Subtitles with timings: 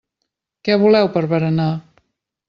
[0.69, 1.69] Què voleu per berenar?